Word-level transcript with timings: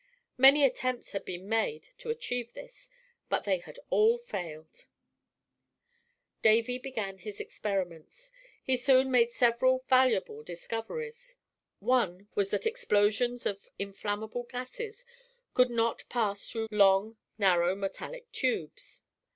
Many 0.35 0.65
attempts 0.65 1.11
had 1.11 1.25
been 1.25 1.47
made 1.47 1.87
to 1.99 2.09
achieve 2.09 2.53
this, 2.53 2.89
but 3.29 3.43
they 3.43 3.59
had 3.59 3.79
all 3.91 4.17
failed, 4.17 4.87
Davy 6.41 6.79
began 6.79 7.19
his 7.19 7.39
experiments. 7.39 8.31
He 8.63 8.77
soon 8.77 9.11
made 9.11 9.29
several 9.29 9.83
valuable 9.87 10.41
discoveries. 10.41 11.37
One 11.77 12.29
was 12.33 12.49
that 12.49 12.65
explosions 12.65 13.45
of 13.45 13.69
inflammable 13.77 14.47
gases 14.49 15.05
could 15.53 15.69
not 15.69 16.09
pass 16.09 16.49
through 16.49 16.69
long 16.71 17.17
narrow 17.37 17.75
metallic 17.75 18.31
tubes. 18.31 19.03